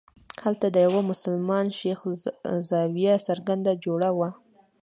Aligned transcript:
هلته 0.43 0.65
د 0.71 0.75
یوه 0.85 1.01
مسلمان 1.11 1.65
شیخ 1.79 1.99
زاویه 2.69 3.15
څرنګه 3.25 3.73
جوړه 3.83 4.09
وه. 4.17 4.29